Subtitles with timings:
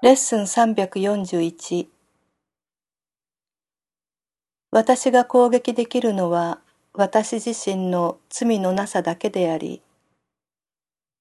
[0.00, 1.88] レッスン341
[4.70, 6.60] 私が攻撃できるのは
[6.94, 9.82] 私自身の罪のなさだけであり、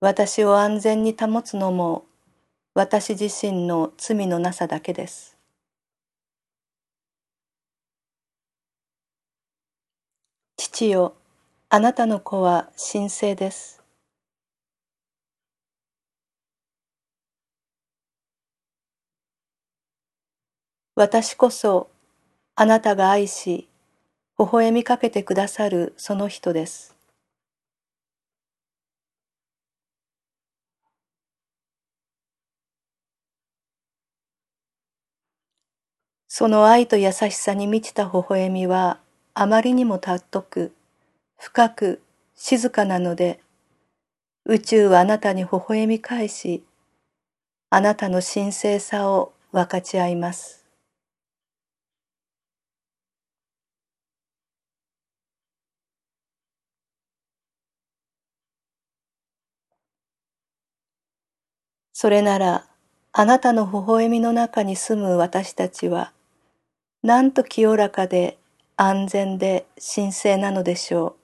[0.00, 2.04] 私を安全に保つのも
[2.74, 5.38] 私自身の罪のなさだけです。
[10.58, 11.14] 父よ、
[11.70, 13.77] あなたの子は神聖です。
[21.00, 21.88] 私こそ
[22.56, 23.68] あなたが愛し、
[24.36, 26.96] 微笑みかけてくださるその人です。
[36.26, 38.98] その愛と優しさに満ちた微笑みは
[39.34, 40.72] あまりにも尊く、
[41.38, 42.02] 深く、
[42.34, 43.38] 静かなので、
[44.46, 46.64] 宇宙はあなたに微笑み返し、
[47.70, 50.67] あなたの神聖さを分かち合います。
[62.00, 62.64] それなら、
[63.12, 66.12] あなたの微笑みの中に住む私たちは、
[67.02, 68.38] なんと清らかで
[68.76, 71.14] 安全で神聖なのでしょう。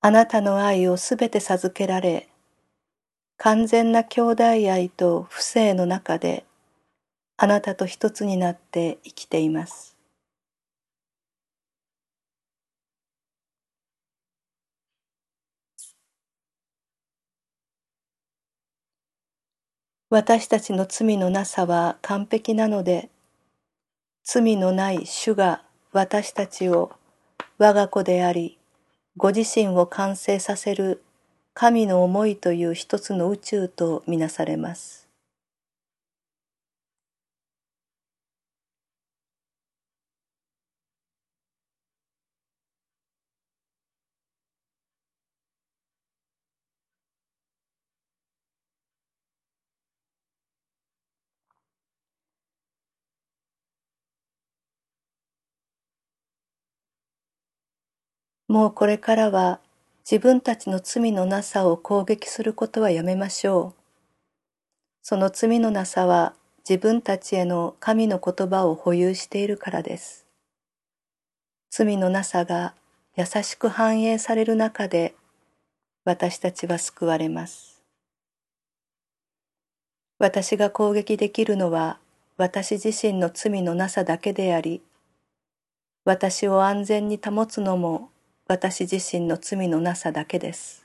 [0.00, 2.28] あなたの愛をすべて授けられ、
[3.36, 6.44] 完全な兄弟愛と不正の中で
[7.42, 9.96] あなたと一つになって生きています。
[20.08, 23.10] 私たちの罪のなさは完璧なので、
[24.22, 26.92] 罪のない主が私たちを
[27.58, 28.56] 我が子であり、
[29.16, 31.02] ご自身を完成させる
[31.54, 35.01] 神の思いという一つの宇宙とみなされます。
[58.52, 59.60] もうこれからは
[60.04, 63.82] 自分たちの罪のなさを攻撃することはやめましょう。
[65.00, 66.34] その罪のなさは
[66.68, 70.26] 自分たちへの神の言葉を保有しているからです。
[71.70, 72.74] 罪のなさが
[73.16, 75.14] 優しく反映される中で
[76.04, 77.82] 私たちは救われます。
[80.18, 81.98] 私が攻撃できるのは
[82.36, 84.82] 私自身の罪のなさだけであり、
[86.04, 88.11] 私を安全に保つのも
[88.52, 90.81] 私自身の罪のなさだけです。